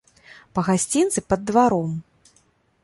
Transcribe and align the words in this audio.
Па 0.57 0.63
гасцінцы 0.69 1.19
пад 1.33 1.41
дваром. 1.51 1.95